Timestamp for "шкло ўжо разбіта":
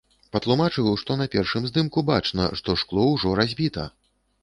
2.85-3.91